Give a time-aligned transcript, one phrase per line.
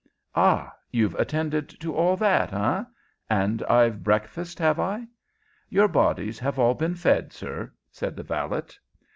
[0.33, 0.73] "Ah!
[0.89, 2.83] You've attended to all that, eh?
[3.29, 5.05] And I've breakfasted, have I?"
[5.69, 8.63] "Your bodies have all been fed, sir," said the valet.